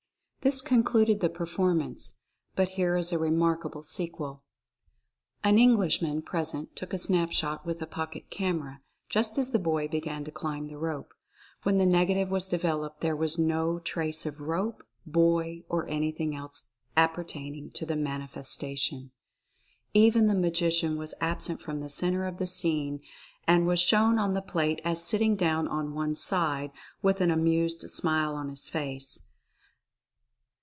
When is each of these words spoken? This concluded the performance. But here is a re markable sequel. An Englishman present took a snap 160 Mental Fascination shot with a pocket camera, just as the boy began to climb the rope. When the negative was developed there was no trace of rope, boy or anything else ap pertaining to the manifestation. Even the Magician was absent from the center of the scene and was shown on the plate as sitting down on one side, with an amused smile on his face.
This 0.43 0.59
concluded 0.59 1.19
the 1.19 1.29
performance. 1.29 2.13
But 2.55 2.69
here 2.69 2.95
is 2.97 3.11
a 3.11 3.19
re 3.19 3.29
markable 3.29 3.83
sequel. 3.83 4.41
An 5.43 5.59
Englishman 5.59 6.23
present 6.23 6.75
took 6.75 6.93
a 6.93 6.97
snap 6.97 7.29
160 7.29 7.45
Mental 7.45 7.59
Fascination 7.59 7.59
shot 7.59 7.65
with 7.67 7.81
a 7.83 7.85
pocket 7.85 8.31
camera, 8.75 8.81
just 9.07 9.37
as 9.37 9.51
the 9.51 9.59
boy 9.63 9.87
began 9.87 10.23
to 10.25 10.31
climb 10.31 10.65
the 10.67 10.79
rope. 10.79 11.13
When 11.61 11.77
the 11.77 11.85
negative 11.85 12.31
was 12.31 12.47
developed 12.47 13.01
there 13.01 13.15
was 13.15 13.37
no 13.37 13.77
trace 13.77 14.25
of 14.25 14.41
rope, 14.41 14.81
boy 15.05 15.61
or 15.69 15.87
anything 15.87 16.35
else 16.35 16.71
ap 16.97 17.13
pertaining 17.13 17.69
to 17.75 17.85
the 17.85 17.95
manifestation. 17.95 19.11
Even 19.93 20.25
the 20.25 20.33
Magician 20.33 20.97
was 20.97 21.13
absent 21.21 21.61
from 21.61 21.81
the 21.81 21.87
center 21.87 22.25
of 22.25 22.39
the 22.39 22.47
scene 22.47 23.01
and 23.45 23.67
was 23.67 23.79
shown 23.79 24.17
on 24.17 24.33
the 24.33 24.41
plate 24.41 24.81
as 24.83 25.03
sitting 25.03 25.35
down 25.35 25.67
on 25.67 25.93
one 25.93 26.15
side, 26.15 26.71
with 27.03 27.21
an 27.21 27.29
amused 27.29 27.83
smile 27.91 28.33
on 28.33 28.49
his 28.49 28.67
face. 28.67 29.27